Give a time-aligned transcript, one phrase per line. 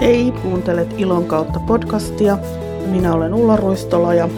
[0.00, 2.38] Hei, kuuntelet Ilon kautta podcastia.
[2.86, 4.28] Minä olen Ulla Ruistola ja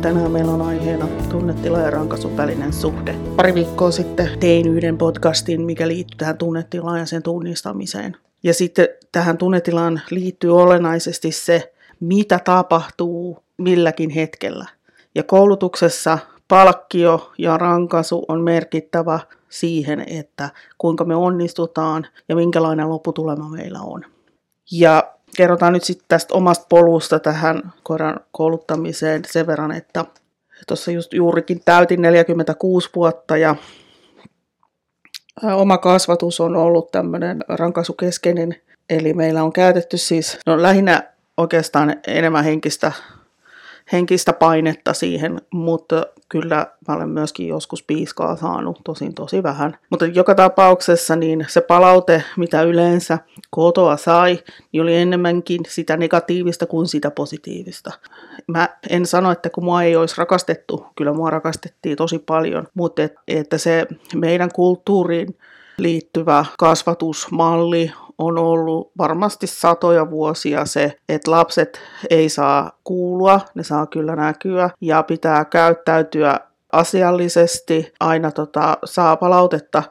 [0.00, 3.14] tänään meillä on aiheena tunnetila ja rankaisun välinen suhde.
[3.36, 8.16] Pari viikkoa sitten tein yhden podcastin, mikä liittyy tähän tunnetilaan ja sen tunnistamiseen.
[8.42, 14.66] Ja sitten tähän tunnetilaan liittyy olennaisesti se, mitä tapahtuu milläkin hetkellä.
[15.14, 23.48] Ja koulutuksessa palkkio ja rankaisu on merkittävä siihen, että kuinka me onnistutaan ja minkälainen lopputulema
[23.48, 24.04] meillä on.
[24.70, 30.04] Ja kerrotaan nyt sitten tästä omasta polusta tähän koiran kouluttamiseen sen verran, että
[30.66, 33.56] tuossa just juurikin täytin 46 vuotta ja
[35.42, 38.56] oma kasvatus on ollut tämmöinen rankaisukeskeinen,
[38.90, 41.02] eli meillä on käytetty siis no lähinnä
[41.36, 42.92] oikeastaan enemmän henkistä
[43.92, 49.78] henkistä painetta siihen, mutta kyllä mä olen myöskin joskus piiskaa saanut, tosin tosi vähän.
[49.90, 53.18] Mutta joka tapauksessa niin se palaute, mitä yleensä
[53.50, 54.38] kotoa sai,
[54.72, 57.92] niin oli enemmänkin sitä negatiivista kuin sitä positiivista.
[58.46, 63.02] Mä en sano, että kun mua ei olisi rakastettu, kyllä mua rakastettiin tosi paljon, mutta
[63.02, 65.38] et, että se meidän kulttuuriin
[65.78, 71.80] liittyvä kasvatusmalli on ollut varmasti satoja vuosia se, että lapset
[72.10, 76.40] ei saa kuulua, ne saa kyllä näkyä ja pitää käyttäytyä
[76.72, 79.82] asiallisesti, aina tota, saa palautetta,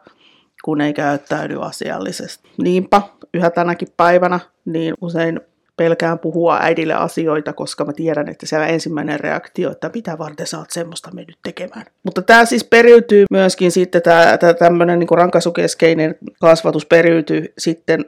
[0.64, 2.50] kun ei käyttäydy asiallisesti.
[2.64, 3.02] Niinpä
[3.34, 5.42] yhä tänäkin päivänä niin usein
[5.78, 10.58] pelkään puhua äidille asioita, koska mä tiedän, että siellä ensimmäinen reaktio, että mitä varten sä
[10.58, 11.86] oot semmoista mennyt tekemään.
[12.04, 18.06] Mutta tämä siis periytyy myöskin sitten, tämä tämmöinen niin rankaisukeskeinen kasvatus periytyy sitten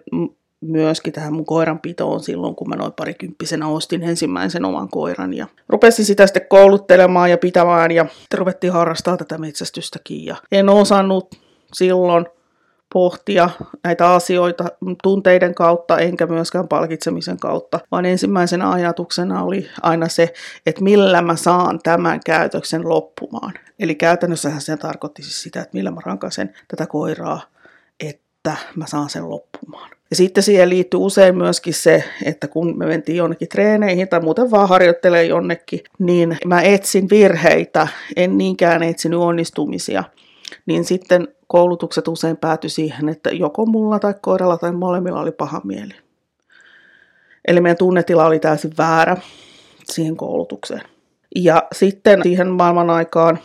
[0.62, 5.34] myöskin tähän mun koiranpitoon silloin, kun mä noin parikymppisenä ostin ensimmäisen oman koiran.
[5.34, 10.26] Ja rupesin sitä sitten kouluttelemaan ja pitämään ja ruvettiin harrastaa tätä metsästystäkin.
[10.26, 11.36] Ja en osannut
[11.74, 12.26] silloin
[12.94, 13.50] pohtia
[13.84, 14.66] näitä asioita
[15.04, 20.34] tunteiden kautta enkä myöskään palkitsemisen kautta, vaan ensimmäisenä ajatuksena oli aina se,
[20.66, 23.54] että millä mä saan tämän käytöksen loppumaan.
[23.80, 27.42] Eli käytännössähän se tarkoitti siis sitä, että millä mä rankaisen tätä koiraa,
[28.00, 29.92] että mä saan sen loppumaan.
[30.10, 34.52] Ja sitten siihen liittyy usein myöskin se, että kun me mentiin jonnekin treeneihin tai muuten
[34.52, 40.04] vaan harjoittelee jonnekin, niin mä etsin virheitä, en niinkään etsinyt onnistumisia.
[40.66, 45.62] Niin sitten koulutukset usein päätyi siihen, että joko mulla tai koiralla tai molemmilla oli paha
[45.64, 45.94] mieli.
[47.48, 49.18] Eli meidän tunnetila oli täysin väärä
[49.84, 50.82] siihen koulutukseen.
[51.36, 53.40] Ja sitten siihen maailman aikaan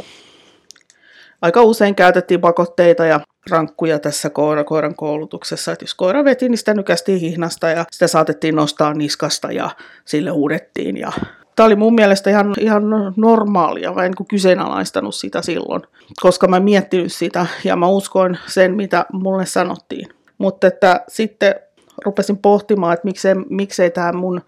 [1.42, 3.20] aika usein käytettiin pakotteita ja
[3.50, 5.72] rankkuja tässä koira, koiran koulutuksessa.
[5.72, 9.70] Että jos koira veti, niin sitä nykästiin hihnasta ja sitä saatettiin nostaa niskasta ja
[10.04, 10.96] sille uudettiin.
[10.96, 11.12] Ja
[11.56, 12.82] Tämä oli mun mielestä ihan, ihan
[13.16, 15.82] normaalia, mä en kyseenalaistanut sitä silloin,
[16.20, 20.08] koska mä miettinyt sitä ja mä uskoin sen, mitä mulle sanottiin.
[20.38, 21.54] Mutta että sitten
[22.04, 24.40] rupesin pohtimaan, että miksei, miksei tämä mun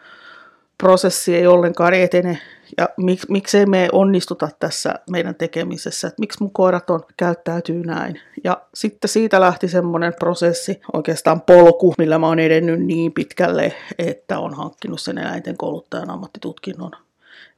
[0.78, 2.38] prosessi ei ollenkaan etene
[2.78, 8.20] ja mik, miksei me onnistuta tässä meidän tekemisessä, että miksi mun koirat on, käyttäytyy näin.
[8.44, 14.38] Ja sitten siitä lähti semmoinen prosessi, oikeastaan polku, millä mä oon edennyt niin pitkälle, että
[14.38, 16.90] on hankkinut sen eläinten kouluttajan ammattitutkinnon.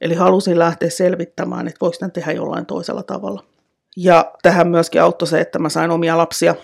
[0.01, 3.43] Eli halusin lähteä selvittämään, että voiko tämän tehdä jollain toisella tavalla.
[3.97, 6.55] Ja tähän myöskin auttoi se, että mä sain omia lapsia,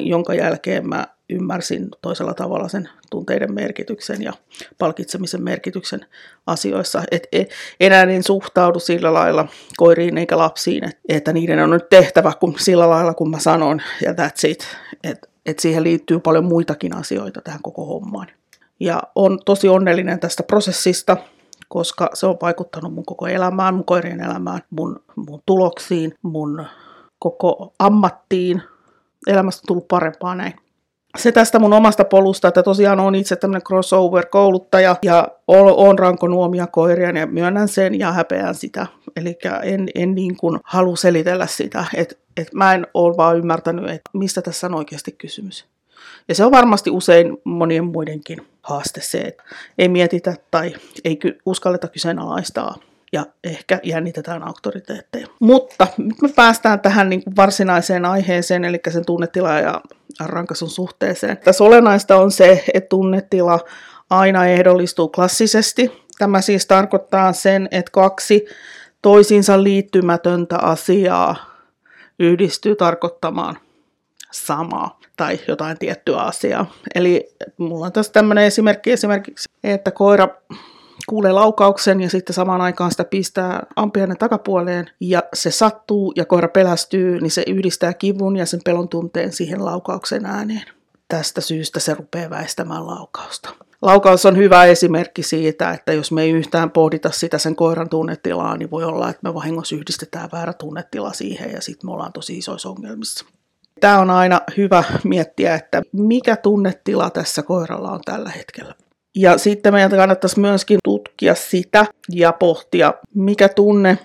[0.00, 4.32] jonka jälkeen mä ymmärsin toisella tavalla sen tunteiden merkityksen ja
[4.78, 6.06] palkitsemisen merkityksen
[6.46, 7.02] asioissa.
[7.10, 7.44] Et e,
[7.80, 12.90] enää en suhtaudu sillä lailla koiriin eikä lapsiin, että niiden on nyt tehtävä kun, sillä
[12.90, 14.66] lailla, kun mä sanon, ja that's it.
[15.04, 18.26] Et, et siihen liittyy paljon muitakin asioita tähän koko hommaan.
[18.80, 21.16] Ja on tosi onnellinen tästä prosessista,
[21.68, 26.66] koska se on vaikuttanut mun koko elämään, mun koirien elämään, mun, mun tuloksiin, mun
[27.18, 28.62] koko ammattiin.
[29.26, 30.54] Elämästä on tullut parempaa näin
[31.16, 37.10] se tästä mun omasta polusta, että tosiaan on itse tämmöinen crossover-kouluttaja ja on rankonuomia koiria
[37.10, 38.86] ja myönnän sen ja häpeän sitä.
[39.16, 43.84] Eli en, en niin kuin halua selitellä sitä, että et mä en ole vaan ymmärtänyt,
[43.84, 45.64] että mistä tässä on oikeasti kysymys.
[46.28, 49.42] Ja se on varmasti usein monien muidenkin haaste se, että
[49.78, 50.72] ei mietitä tai
[51.04, 52.74] ei uskalleta kyseenalaistaa
[53.12, 55.26] ja ehkä jännitetään auktoriteetteja.
[55.40, 59.80] Mutta nyt me päästään tähän niin kuin varsinaiseen aiheeseen, eli sen tunnetila ja
[60.20, 61.36] rankaisun suhteeseen.
[61.36, 63.60] Tässä olennaista on se, että tunnetila
[64.10, 66.04] aina ehdollistuu klassisesti.
[66.18, 68.46] Tämä siis tarkoittaa sen, että kaksi
[69.02, 71.36] toisiinsa liittymätöntä asiaa
[72.18, 73.58] yhdistyy tarkoittamaan
[74.32, 76.70] samaa tai jotain tiettyä asiaa.
[76.94, 80.28] Eli mulla on tässä tämmöinen esimerkki esimerkiksi, että koira
[81.08, 86.48] kuulee laukauksen ja sitten samaan aikaan sitä pistää ampiainen takapuoleen ja se sattuu ja koira
[86.48, 90.64] pelästyy, niin se yhdistää kivun ja sen pelon tunteen siihen laukauksen ääneen.
[91.08, 93.50] Tästä syystä se rupeaa väistämään laukausta.
[93.82, 98.56] Laukaus on hyvä esimerkki siitä, että jos me ei yhtään pohdita sitä sen koiran tunnetilaa,
[98.56, 102.38] niin voi olla, että me vahingossa yhdistetään väärä tunnetila siihen ja sitten me ollaan tosi
[102.38, 103.24] isoissa ongelmissa.
[103.80, 108.74] Tämä on aina hyvä miettiä, että mikä tunnetila tässä koiralla on tällä hetkellä.
[109.16, 110.78] Ja sitten meidän kannattaisi myöskin
[111.14, 113.98] tutkia sitä ja pohtia, mikä tunne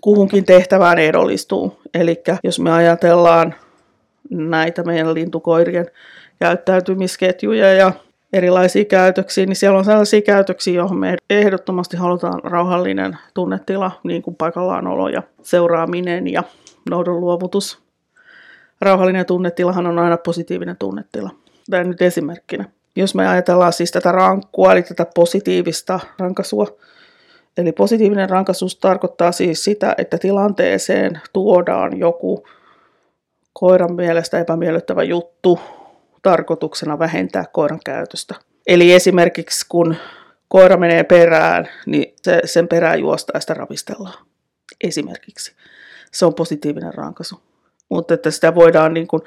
[0.00, 1.80] kuhunkin tehtävään edollistuu.
[1.94, 3.54] Eli jos me ajatellaan
[4.30, 5.86] näitä meidän lintukoirien
[6.38, 7.92] käyttäytymisketjuja ja
[8.32, 14.36] erilaisia käytöksiä, niin siellä on sellaisia käytöksiä, joihin me ehdottomasti halutaan rauhallinen tunnetila, niin kuin
[14.36, 16.42] paikallaanolo ja seuraaminen ja
[16.90, 17.78] noudon luovutus.
[18.80, 21.30] Rauhallinen tunnetilahan on aina positiivinen tunnetila.
[21.70, 22.64] Tämä nyt esimerkkinä.
[22.96, 26.66] Jos me ajatellaan siis tätä rankkua, eli tätä positiivista rankasua,
[27.56, 32.46] eli positiivinen rankaisuus tarkoittaa siis sitä, että tilanteeseen tuodaan joku
[33.52, 35.60] koiran mielestä epämiellyttävä juttu
[36.22, 38.34] tarkoituksena vähentää koiran käytöstä.
[38.66, 39.96] Eli esimerkiksi kun
[40.48, 44.26] koira menee perään, niin se, sen perään juostaa ja sitä ravistellaan.
[44.84, 45.52] Esimerkiksi.
[46.12, 47.40] Se on positiivinen rankaisu.
[47.88, 49.22] Mutta että sitä voidaan niin kuin,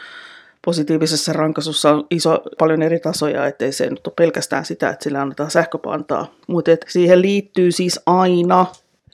[0.65, 5.21] positiivisessa rankasussa on iso, paljon eri tasoja, ettei se nyt ole pelkästään sitä, että sillä
[5.21, 6.33] annetaan sähköpantaa.
[6.47, 8.65] Mutta siihen liittyy siis aina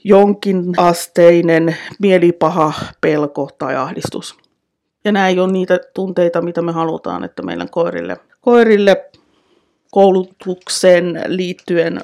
[0.04, 4.36] jonkin asteinen mielipaha, pelko tai ahdistus.
[5.04, 9.06] Ja nämä ei ole niitä tunteita, mitä me halutaan, että meidän koirille, koirille
[9.92, 12.02] koulutuksen liittyen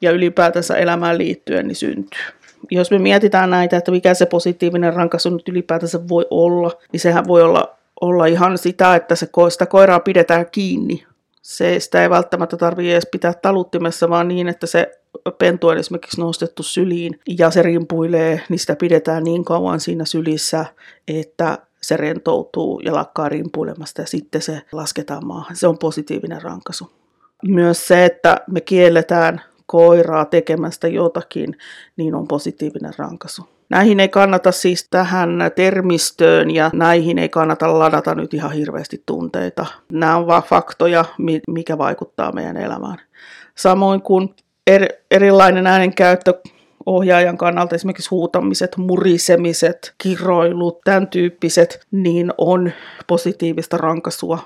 [0.00, 2.20] ja ylipäätänsä elämään liittyen niin syntyy.
[2.70, 7.28] Jos me mietitään näitä, että mikä se positiivinen rankaisu nyt ylipäätänsä voi olla, niin sehän
[7.28, 11.06] voi olla, olla ihan sitä, että se, sitä koiraa pidetään kiinni.
[11.42, 15.00] Se, sitä ei välttämättä tarvitse edes pitää taluttimessa, vaan niin, että se
[15.38, 20.66] pentu on esimerkiksi nostettu syliin ja se rimpuilee, niin sitä pidetään niin kauan siinä sylissä,
[21.08, 25.56] että se rentoutuu ja lakkaa rimpuilemasta ja sitten se lasketaan maahan.
[25.56, 26.90] Se on positiivinen rankaisu.
[27.42, 31.56] Myös se, että me kielletään koiraa tekemästä jotakin,
[31.96, 33.57] niin on positiivinen rankaisu.
[33.68, 39.66] Näihin ei kannata siis tähän termistöön ja näihin ei kannata ladata nyt ihan hirveästi tunteita.
[39.92, 41.04] Nämä on vain faktoja,
[41.48, 42.98] mikä vaikuttaa meidän elämään.
[43.54, 44.34] Samoin kuin
[44.66, 46.34] er, erilainen äänenkäyttö
[46.86, 52.72] ohjaajan kannalta esimerkiksi huutamiset, murisemiset, kiroilut, tämän tyyppiset, niin on
[53.06, 54.38] positiivista rankasua,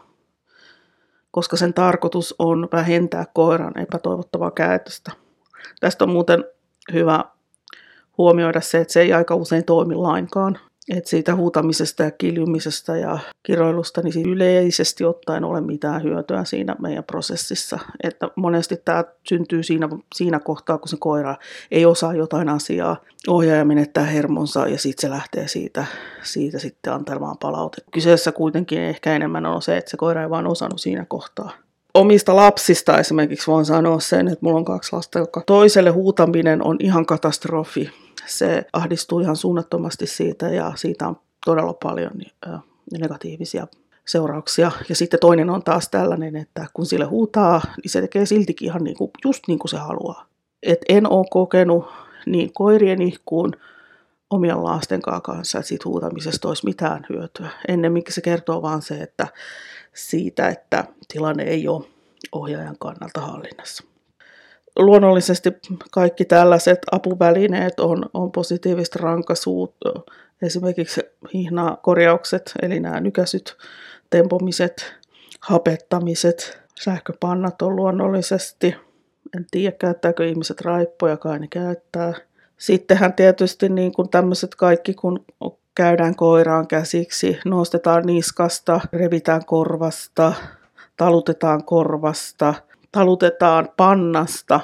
[1.30, 5.12] koska sen tarkoitus on vähentää koiran epätoivottavaa käytöstä.
[5.80, 6.44] Tästä on muuten
[6.92, 7.24] hyvä
[8.18, 10.58] huomioida se, että se ei aika usein toimi lainkaan.
[10.88, 17.04] Et siitä huutamisesta ja kiljumisesta ja kiroilusta niin yleisesti ottaen ole mitään hyötyä siinä meidän
[17.04, 17.78] prosessissa.
[18.02, 21.36] Että monesti tämä syntyy siinä, siinä kohtaa, kun se koira
[21.70, 22.96] ei osaa jotain asiaa.
[23.28, 25.84] Ohjaaja menettää hermonsa ja sitten se lähtee siitä,
[26.22, 27.90] siitä sitten antelemaan palautetta.
[27.90, 31.50] Kyseessä kuitenkin ehkä enemmän on se, että se koira ei vaan osannut siinä kohtaa
[31.94, 36.76] omista lapsista esimerkiksi voin sanoa sen, että mulla on kaksi lasta, joka toiselle huutaminen on
[36.80, 37.90] ihan katastrofi
[38.26, 41.16] se ahdistuu ihan suunnattomasti siitä ja siitä on
[41.46, 42.12] todella paljon
[42.98, 43.66] negatiivisia
[44.04, 44.72] seurauksia.
[44.88, 48.84] Ja sitten toinen on taas tällainen, että kun sille huutaa, niin se tekee siltikin ihan
[48.84, 50.26] niin kuin, just niin kuin se haluaa.
[50.62, 51.86] Et en ole kokenut
[52.26, 53.52] niin koirieni kuin
[54.30, 57.48] omien lasten kanssa, että siitä huutamisesta olisi mitään hyötyä.
[57.68, 59.26] Ennemminkin se kertoo vaan se, että
[59.94, 61.84] siitä, että tilanne ei ole
[62.32, 63.91] ohjaajan kannalta hallinnassa
[64.78, 65.50] luonnollisesti
[65.90, 69.74] kaikki tällaiset apuvälineet on, on positiivista rankaisuut,
[70.42, 71.00] esimerkiksi
[71.34, 73.56] hihnakorjaukset, eli nämä nykäisyt,
[74.10, 74.94] tempomiset,
[75.40, 78.76] hapettamiset, sähköpannat on luonnollisesti.
[79.36, 82.14] En tiedä, käyttääkö ihmiset raippoja, kai ne käyttää.
[82.58, 85.24] Sittenhän tietysti niin kuin tämmöiset kaikki, kun
[85.74, 90.32] käydään koiraan käsiksi, nostetaan niskasta, revitään korvasta,
[90.96, 92.54] talutetaan korvasta–
[92.92, 94.60] talutetaan pannasta.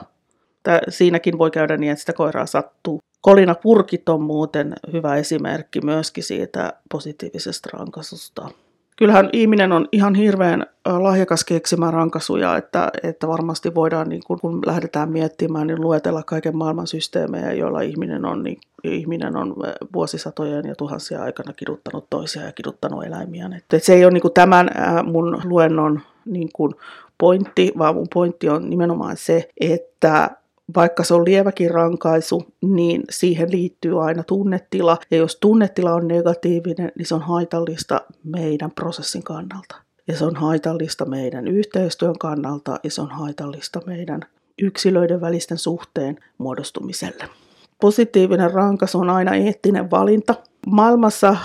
[0.62, 3.00] Tää, siinäkin voi käydä niin, että sitä koiraa sattuu.
[3.20, 8.48] Kolina purkit on muuten hyvä esimerkki myöskin siitä positiivisesta rankasusta.
[8.96, 14.62] Kyllähän ihminen on ihan hirveän lahjakas keksimään rankasuja, että, että varmasti voidaan, niin kun, kun
[14.66, 19.56] lähdetään miettimään, niin luetella kaiken maailman systeemejä, joilla ihminen on, niin, ihminen on
[19.94, 23.50] vuosisatojen ja tuhansia aikana kiduttanut toisia ja kiduttanut eläimiä.
[23.56, 24.70] Että se ei ole niin kuin tämän
[25.04, 26.74] mun luennon niin kuin
[27.18, 30.30] pointti, vaan mun pointti on nimenomaan se, että
[30.76, 34.98] vaikka se on lieväkin rankaisu, niin siihen liittyy aina tunnetila.
[35.10, 39.76] Ja jos tunnetila on negatiivinen, niin se on haitallista meidän prosessin kannalta.
[40.08, 44.20] Ja se on haitallista meidän yhteistyön kannalta ja se on haitallista meidän
[44.62, 47.24] yksilöiden välisten suhteen muodostumiselle.
[47.80, 50.34] Positiivinen rankas on aina eettinen valinta,
[50.66, 51.36] maailmassa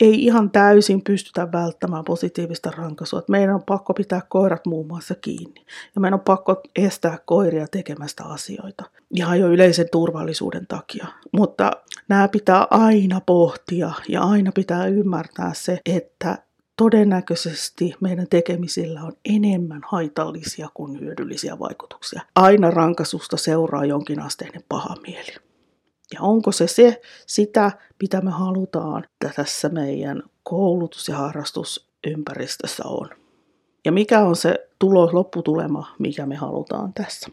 [0.00, 3.22] ei ihan täysin pystytä välttämään positiivista rankaisua.
[3.28, 5.66] Meidän on pakko pitää koirat muun muassa kiinni.
[5.94, 8.84] Ja meidän on pakko estää koiria tekemästä asioita.
[9.16, 11.06] Ihan jo yleisen turvallisuuden takia.
[11.32, 11.70] Mutta
[12.08, 16.38] nämä pitää aina pohtia ja aina pitää ymmärtää se, että
[16.76, 22.22] todennäköisesti meidän tekemisillä on enemmän haitallisia kuin hyödyllisiä vaikutuksia.
[22.34, 25.45] Aina rankasusta seuraa jonkinasteinen paha mieli.
[26.14, 27.70] Ja onko se se sitä,
[28.02, 33.08] mitä me halutaan, että tässä meidän koulutus- ja harrastusympäristössä on?
[33.84, 37.28] Ja mikä on se tulos, lopputulema, mikä me halutaan tässä?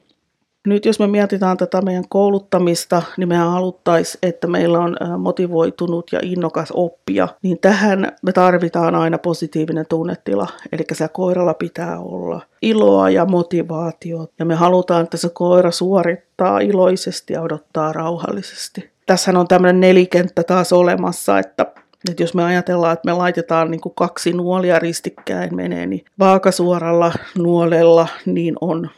[0.67, 6.19] Nyt jos me mietitään tätä meidän kouluttamista, niin mehän haluttaisiin, että meillä on motivoitunut ja
[6.23, 10.47] innokas oppija, niin tähän me tarvitaan aina positiivinen tunnetila.
[10.71, 14.27] Eli se koiralla pitää olla iloa ja motivaatio.
[14.39, 18.89] Ja me halutaan, että se koira suorittaa iloisesti ja odottaa rauhallisesti.
[19.05, 21.65] Tässähän on tämmöinen nelikenttä taas olemassa, että
[22.09, 27.13] että jos me ajatellaan, että me laitetaan niin kuin kaksi nuolia ristikkäin menee, niin vaakasuoralla
[27.37, 28.89] nuolella niin on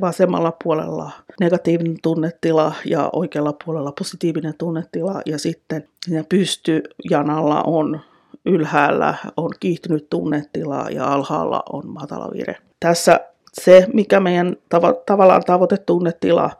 [0.00, 8.00] vasemmalla puolella negatiivinen tunnetila ja oikealla puolella positiivinen tunnetila ja sitten siinä pystyjanalla on
[8.46, 12.56] ylhäällä on kiihtynyt tunnetila ja alhaalla on matala vire.
[12.80, 13.20] Tässä
[13.52, 16.50] se, mikä meidän tav- tavallaan tavoitetunnetila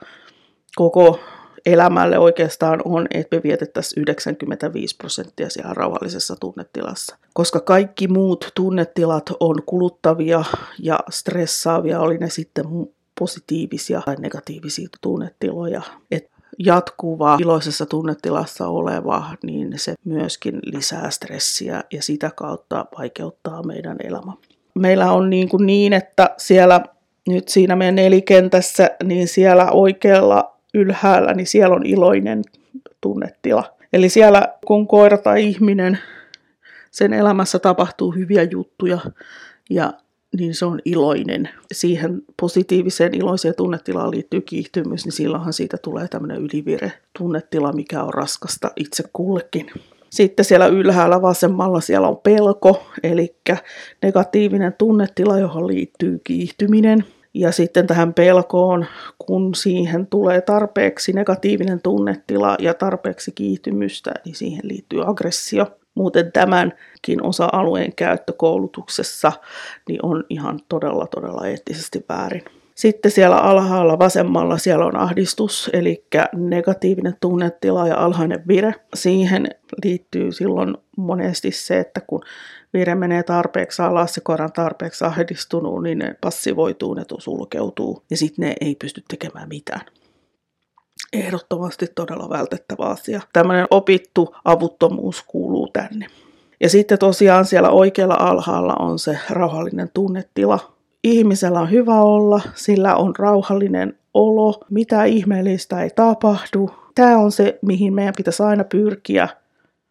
[0.76, 1.18] koko
[1.66, 7.16] elämälle oikeastaan on, että me vietettäisiin 95 prosenttia siellä rauhallisessa tunnetilassa.
[7.34, 10.44] Koska kaikki muut tunnetilat on kuluttavia
[10.78, 12.64] ja stressaavia, oli ne sitten
[13.22, 15.82] positiivisia tai negatiivisia tunnetiloja.
[16.10, 23.96] Et jatkuva iloisessa tunnetilassa oleva, niin se myöskin lisää stressiä ja sitä kautta vaikeuttaa meidän
[24.04, 24.32] elämä.
[24.74, 26.80] Meillä on niin, kuin niin että siellä
[27.28, 32.42] nyt siinä meidän nelikentässä, niin siellä oikealla ylhäällä, niin siellä on iloinen
[33.00, 33.64] tunnetila.
[33.92, 35.98] Eli siellä kun koira tai ihminen,
[36.90, 38.98] sen elämässä tapahtuu hyviä juttuja
[39.70, 39.92] ja
[40.38, 41.48] niin se on iloinen.
[41.72, 48.14] Siihen positiiviseen iloiseen tunnetilaan liittyy kiihtymys, niin silloinhan siitä tulee tämmöinen ylivire tunnetila, mikä on
[48.14, 49.70] raskasta itse kullekin.
[50.10, 53.34] Sitten siellä ylhäällä vasemmalla siellä on pelko, eli
[54.02, 57.04] negatiivinen tunnetila, johon liittyy kiihtyminen.
[57.34, 58.86] Ja sitten tähän pelkoon,
[59.18, 65.66] kun siihen tulee tarpeeksi negatiivinen tunnetila ja tarpeeksi kiihtymystä, niin siihen liittyy aggressio.
[65.94, 69.32] Muuten tämänkin osa-alueen käyttö koulutuksessa
[69.88, 72.44] niin on ihan todella, todella eettisesti väärin.
[72.74, 78.74] Sitten siellä alhaalla vasemmalla siellä on ahdistus, eli negatiivinen tunnetila ja alhainen vire.
[78.94, 79.48] Siihen
[79.84, 82.22] liittyy silloin monesti se, että kun
[82.74, 88.48] vire menee tarpeeksi alas, se koiran tarpeeksi ahdistunut, niin ne passivoituu, ne sulkeutuu ja sitten
[88.48, 89.86] ne ei pysty tekemään mitään
[91.12, 93.20] ehdottomasti todella vältettävä asia.
[93.32, 96.06] Tämmöinen opittu avuttomuus kuuluu tänne.
[96.60, 100.72] Ja sitten tosiaan siellä oikealla alhaalla on se rauhallinen tunnetila.
[101.04, 106.70] Ihmisellä on hyvä olla, sillä on rauhallinen olo, mitä ihmeellistä ei tapahdu.
[106.94, 109.28] Tämä on se, mihin meidän pitäisi aina pyrkiä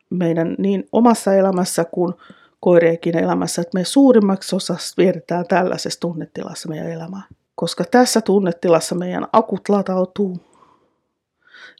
[0.10, 2.13] meidän niin omassa elämässä kuin
[2.60, 7.24] koirienkin elämässä, että me suurimmaksi osassa vietetään tällaisessa tunnetilassa meidän elämää.
[7.56, 10.38] Koska tässä tunnetilassa meidän akut latautuu,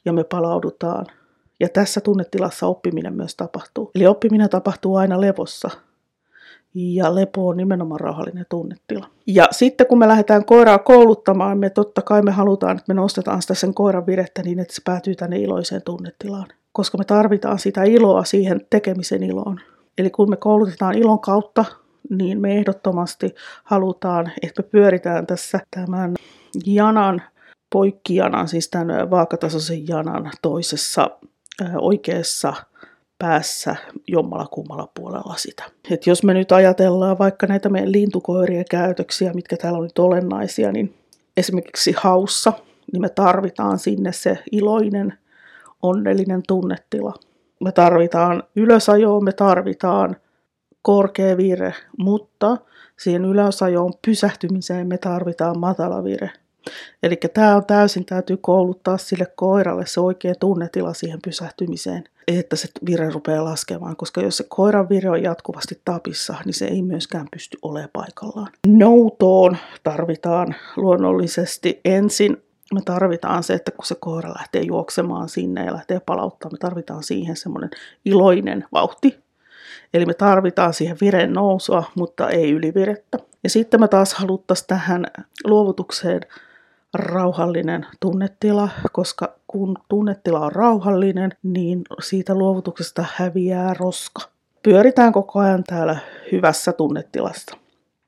[0.04, 1.06] ja me palaudutaan.
[1.60, 3.90] Ja tässä tunnetilassa oppiminen myös tapahtuu.
[3.94, 5.70] Eli oppiminen tapahtuu aina levossa.
[6.74, 9.06] Ja lepo on nimenomaan rauhallinen tunnetila.
[9.26, 13.42] Ja sitten kun me lähdetään koiraa kouluttamaan, me totta kai me halutaan, että me nostetaan
[13.42, 16.46] sitä sen koiran virettä niin, että se päätyy tänne iloiseen tunnetilaan.
[16.72, 19.60] Koska me tarvitaan sitä iloa siihen tekemisen iloon.
[19.98, 21.64] Eli kun me koulutetaan ilon kautta,
[22.10, 26.14] niin me ehdottomasti halutaan, että me pyöritään tässä tämän
[26.66, 27.22] janan
[27.72, 31.10] poikkijanan, siis tämän vaakatasoisen janan toisessa
[31.78, 32.54] oikeassa
[33.18, 33.76] päässä
[34.08, 35.64] jommalla kummalla puolella sitä.
[35.90, 40.72] Et jos me nyt ajatellaan vaikka näitä meidän lintukoirien käytöksiä, mitkä täällä on nyt olennaisia,
[40.72, 40.94] niin
[41.36, 42.52] esimerkiksi haussa,
[42.92, 45.18] niin me tarvitaan sinne se iloinen,
[45.82, 47.14] onnellinen tunnetila.
[47.60, 50.16] Me tarvitaan ylösajoon, me tarvitaan
[50.82, 52.56] korkea vire, mutta
[52.98, 56.30] siihen ylösajoon pysähtymiseen me tarvitaan matala vire.
[57.02, 62.68] Eli tämä on täysin, täytyy kouluttaa sille koiralle se oikea tunnetila siihen pysähtymiseen, että se
[62.86, 67.26] vire rupeaa laskemaan, koska jos se koiran vire on jatkuvasti tapissa, niin se ei myöskään
[67.30, 68.52] pysty olemaan paikallaan.
[68.66, 72.36] Noutoon tarvitaan luonnollisesti ensin
[72.74, 77.02] me tarvitaan se, että kun se koira lähtee juoksemaan sinne ja lähtee palauttamaan, me tarvitaan
[77.02, 77.70] siihen semmoinen
[78.04, 79.18] iloinen vauhti.
[79.94, 83.18] Eli me tarvitaan siihen viren nousua, mutta ei ylivirettä.
[83.44, 85.06] Ja sitten me taas haluttaisiin tähän
[85.44, 86.20] luovutukseen
[86.94, 94.20] rauhallinen tunnetila, koska kun tunnetila on rauhallinen, niin siitä luovutuksesta häviää roska.
[94.62, 95.96] Pyöritään koko ajan täällä
[96.32, 97.56] hyvässä tunnetilassa.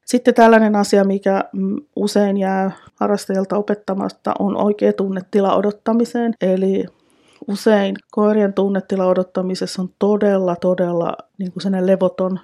[0.04, 6.34] Sitten tällainen asia, mikä mm, usein jää harrastajalta opettamasta, on oikea tunnetila odottamiseen.
[6.40, 6.84] Eli
[7.48, 12.40] usein koirien tunnetila odottamisessa on todella, todella niin kuin levoton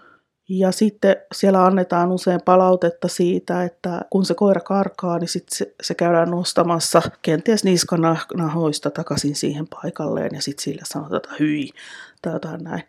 [0.51, 5.75] ja sitten siellä annetaan usein palautetta siitä, että kun se koira karkaa, niin sitten se,
[5.83, 11.71] se käydään nostamassa kenties niskanahoista takaisin siihen paikalleen ja sitten sille sanotaan, että hyi
[12.23, 12.83] tai jotain näin.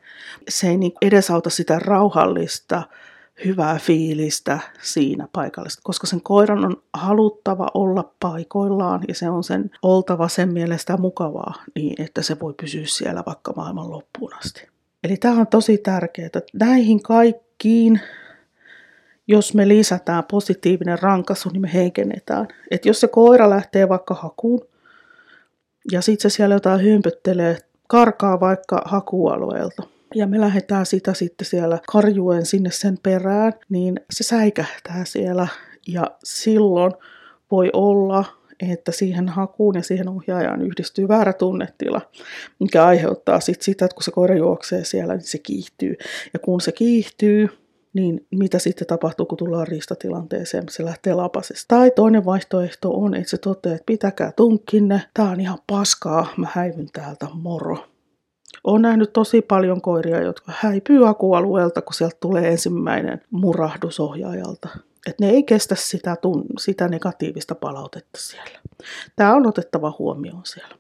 [0.50, 2.84] Se ei niin edesauta sitä rauhallista,
[3.46, 9.72] hyvää fiilistä siinä paikallista, koska sen koiran on haluttava olla paikoillaan ja se on sen
[9.82, 14.71] oltava sen mielestä mukavaa niin, että se voi pysyä siellä vaikka maailman loppuun asti.
[15.04, 16.30] Eli tämä on tosi tärkeää.
[16.54, 18.00] Näihin kaikkiin,
[19.28, 22.48] jos me lisätään positiivinen rankaisu, niin me heikennetään.
[22.72, 24.68] Et jos se koira lähtee vaikka hakuun,
[25.92, 29.84] ja sitten se siellä jotain hympyttelee, karkaa vaikka hakualueelta,
[30.16, 35.48] ja me lähdetään sitä sitten siellä karjuen sinne sen perään, niin se säikähtää siellä,
[35.88, 36.94] ja silloin
[37.52, 38.26] voi olla,
[38.70, 42.02] että siihen hakuun ja siihen ohjaajaan yhdistyy väärä tunnetila,
[42.60, 45.96] mikä aiheuttaa sit sitä, että kun se koira juoksee siellä, niin se kiihtyy.
[46.34, 47.50] Ja kun se kiihtyy,
[47.94, 51.76] niin mitä sitten tapahtuu, kun tullaan riistatilanteeseen, se lähtee lapasesta.
[51.76, 56.48] Tai toinen vaihtoehto on, että se toteaa, että pitäkää tunkkinne, tää on ihan paskaa, mä
[56.52, 57.78] häivyn täältä, moro.
[58.64, 64.70] Olen nähnyt tosi paljon koiria, jotka häipyy akualueelta, kun sieltä tulee ensimmäinen murahdus ohjaajalta
[65.08, 66.18] että ne ei kestä sitä,
[66.60, 68.60] sitä negatiivista palautetta siellä.
[69.16, 70.76] Tämä on otettava huomioon siellä.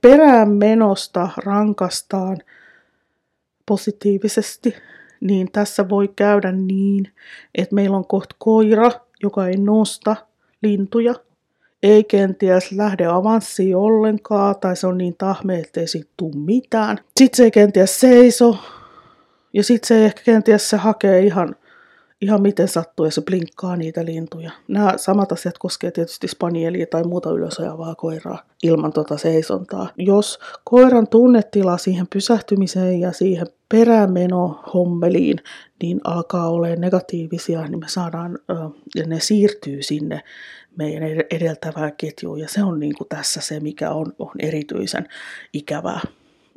[0.00, 2.38] Perään menosta rankastaan
[3.66, 4.74] positiivisesti,
[5.20, 7.12] niin tässä voi käydä niin,
[7.54, 8.90] että meillä on kohta koira,
[9.22, 10.16] joka ei nosta
[10.62, 11.14] lintuja,
[11.82, 16.98] ei kenties lähde avanssiin ollenkaan, tai se on niin tahme, ettei siitä tule mitään.
[17.16, 18.58] Sitten se ei kenties seiso,
[19.52, 21.56] ja sitten se ehkä kenties se hakee ihan
[22.20, 24.50] ihan miten sattuu ja se blinkkaa niitä lintuja.
[24.68, 29.88] Nämä samat asiat koskee tietysti spanielia tai muuta ylösajavaa koiraa ilman tuota seisontaa.
[29.98, 35.38] Jos koiran tunnetila siihen pysähtymiseen ja siihen perämeno hommeliin,
[35.82, 38.38] niin alkaa olla negatiivisia, niin me saadaan,
[38.96, 40.22] ja ne siirtyy sinne
[40.76, 42.40] meidän edeltävään ketjuun.
[42.40, 45.08] Ja se on niin kuin tässä se, mikä on, on erityisen
[45.52, 46.00] ikävää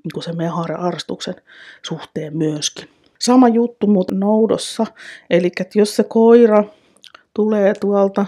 [0.03, 1.35] niin kuin se meidän harrastuksen
[1.81, 2.98] suhteen myöskin.
[3.21, 4.85] Sama juttu mutta noudossa,
[5.29, 6.63] eli jos se koira
[7.33, 8.25] tulee tuolta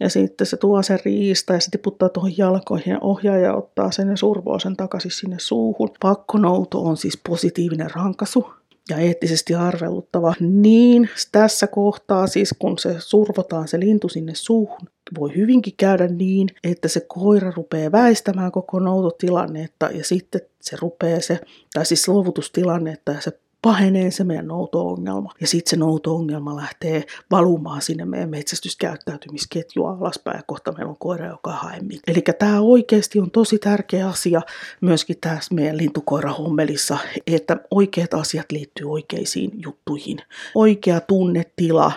[0.00, 4.08] ja sitten se tuo sen riista ja se tiputtaa tuohon jalkoihin ja ohjaaja ottaa sen
[4.08, 5.90] ja survoo sen takaisin sinne suuhun.
[6.00, 8.46] Pakkonouto on siis positiivinen rankasu
[8.90, 10.34] ja eettisesti arveluttava.
[10.40, 16.48] Niin tässä kohtaa siis kun se survotaan se lintu sinne suuhun, voi hyvinkin käydä niin,
[16.64, 21.40] että se koira rupeaa väistämään koko noutotilannetta ja sitten se rupeaa se,
[21.74, 25.32] tai siis luovutustilannetta ja se pahenee se meidän nouto-ongelma.
[25.40, 31.26] Ja sitten se nouto-ongelma lähtee valumaan sinne meidän metsästyskäyttäytymisketjua alaspäin ja kohta meillä on koira,
[31.26, 32.00] joka haemmin.
[32.06, 34.42] Eli tämä oikeasti on tosi tärkeä asia
[34.80, 40.18] myöskin tässä meidän lintukoirahommelissa, että oikeat asiat liittyy oikeisiin juttuihin.
[40.54, 41.92] Oikea tunnetila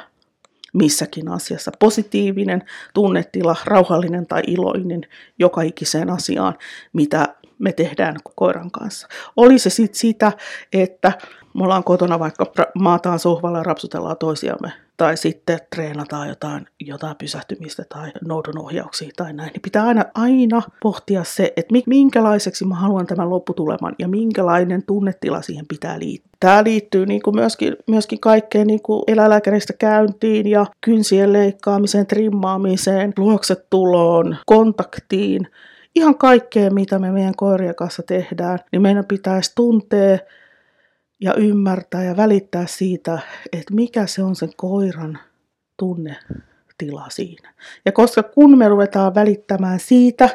[0.73, 1.71] missäkin asiassa.
[1.79, 5.01] Positiivinen tunnetila, rauhallinen tai iloinen
[5.39, 6.57] joka ikiseen asiaan,
[6.93, 9.07] mitä me tehdään koiran kanssa.
[9.35, 10.31] Oli se sitten sitä,
[10.73, 11.11] että
[11.53, 12.45] me ollaan kotona vaikka
[12.79, 19.51] maataan sohvalla ja rapsutellaan toisiamme, tai sitten treenataan jotain, jotain pysähtymistä tai noudonohjauksia tai näin,
[19.53, 25.41] niin pitää aina, aina pohtia se, että minkälaiseksi mä haluan tämän lopputuleman ja minkälainen tunnetila
[25.41, 26.33] siihen pitää liittyä.
[26.39, 33.13] Tämä liittyy niin kuin myöskin, myöskin kaikkeen niin kuin eläinlääkäristä käyntiin ja kynsien leikkaamiseen, trimmaamiseen,
[33.17, 35.47] luoksetuloon, kontaktiin,
[35.95, 40.17] ihan kaikkeen, mitä me meidän koirien kanssa tehdään, niin meidän pitäisi tuntea
[41.23, 43.19] ja ymmärtää ja välittää siitä,
[43.53, 45.19] että mikä se on sen koiran
[45.77, 47.53] tunnetila siinä.
[47.85, 50.29] Ja koska kun me ruvetaan välittämään siitä,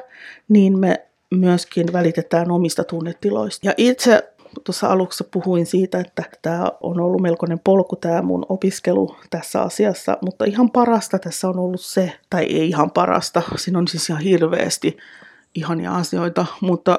[0.48, 3.66] niin me myöskin välitetään omista tunnetiloista.
[3.66, 4.32] Ja itse
[4.64, 10.18] tuossa aluksi puhuin siitä, että tämä on ollut melkoinen polku tämä mun opiskelu tässä asiassa,
[10.24, 14.22] mutta ihan parasta tässä on ollut se, tai ei ihan parasta, siinä on siis ihan
[14.22, 14.96] hirveästi
[15.54, 16.98] ihania asioita, mutta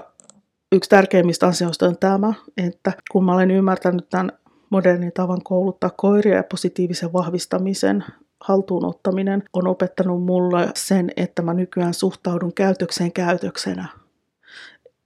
[0.72, 4.32] yksi tärkeimmistä asioista on tämä, että kun mä olen ymmärtänyt tämän
[4.70, 8.04] modernin tavan kouluttaa koiria ja positiivisen vahvistamisen
[8.42, 13.88] haltuunottaminen on opettanut mulle sen, että mä nykyään suhtaudun käytökseen käytöksenä.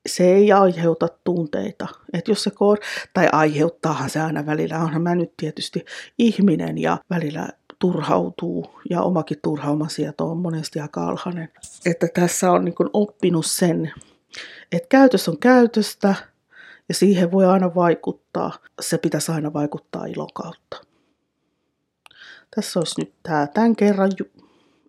[0.06, 1.88] Se ei aiheuta tunteita.
[2.14, 5.86] Että jos se koira, tai aiheuttaahan se aina välillä, onhan mä nyt tietysti
[6.18, 7.50] ihminen ja välillä
[7.80, 11.50] turhautuu ja omakin turhaumasieto on monesti aika alhainen.
[11.86, 13.92] Että tässä on niin oppinut sen,
[14.72, 16.16] että käytös on käytöstä
[16.90, 18.52] ja siihen voi aina vaikuttaa.
[18.82, 20.82] Se pitäisi aina vaikuttaa ilon kautta.
[22.56, 24.12] Tässä olisi nyt tämä tämän kerran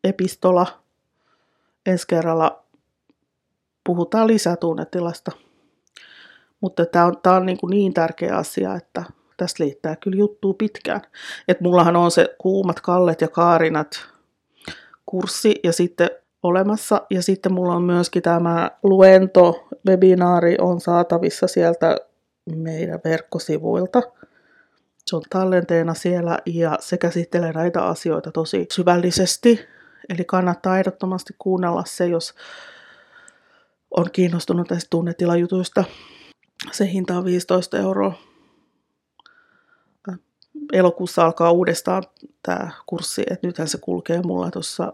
[0.05, 0.67] epistola.
[1.87, 2.65] Ensi kerralla
[3.85, 5.33] puhutaan lisää tunnetilasta.
[6.61, 9.05] Mutta tämä on, tämä on niin, kuin niin tärkeä asia, että
[9.37, 11.01] tästä liittää kyllä juttuu pitkään.
[11.49, 14.09] Et mullahan on se kuumat kallet ja kaarinat
[15.07, 16.11] kurssi ja sitten
[16.45, 17.03] olemassa.
[17.11, 21.97] Ja sitten mulla on myöskin tämä luento, webinaari on saatavissa sieltä
[22.57, 24.03] meidän verkkosivuilta.
[25.07, 29.61] Se on tallenteena siellä ja se käsittelee näitä asioita tosi syvällisesti.
[30.09, 32.35] Eli kannattaa ehdottomasti kuunnella se, jos
[33.91, 35.85] on kiinnostunut tästä tunnetilajutuista.
[36.73, 38.13] Se hinta on 15 euroa.
[40.73, 42.03] Elokuussa alkaa uudestaan
[42.43, 44.93] tämä kurssi, että nythän se kulkee mulla tuossa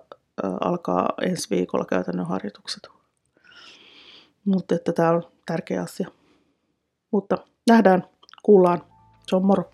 [0.60, 2.88] alkaa ensi viikolla käytännön harjoitukset.
[4.44, 6.08] Mutta että tämä on tärkeä asia.
[7.10, 7.36] Mutta
[7.70, 8.04] nähdään,
[8.42, 8.82] kuullaan.
[9.26, 9.70] Se on moro.